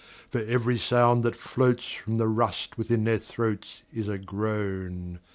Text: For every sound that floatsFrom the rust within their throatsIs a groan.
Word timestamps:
For 0.29 0.39
every 0.39 0.79
sound 0.79 1.21
that 1.25 1.35
floatsFrom 1.35 2.17
the 2.17 2.27
rust 2.27 2.75
within 2.75 3.03
their 3.03 3.19
throatsIs 3.19 4.07
a 4.07 4.17
groan. 4.17 5.19